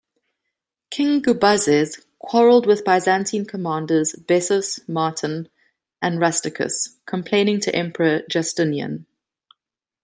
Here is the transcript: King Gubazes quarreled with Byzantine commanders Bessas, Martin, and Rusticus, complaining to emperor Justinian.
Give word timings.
King 0.89 1.21
Gubazes 1.21 2.03
quarreled 2.17 2.65
with 2.65 2.83
Byzantine 2.83 3.45
commanders 3.45 4.15
Bessas, 4.17 4.79
Martin, 4.89 5.47
and 6.01 6.19
Rusticus, 6.19 6.97
complaining 7.05 7.59
to 7.59 7.75
emperor 7.75 8.23
Justinian. 8.27 9.05